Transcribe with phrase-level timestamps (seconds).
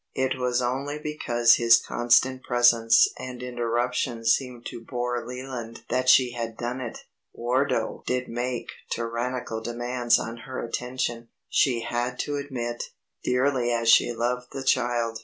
[0.15, 6.31] It was only because his constant presence and interruptions seemed to bore Leland that she
[6.31, 7.03] had done it.
[7.33, 12.85] Wardo did make tyrannical demands on her attention, she had to admit,
[13.23, 15.19] dearly as she loved the child.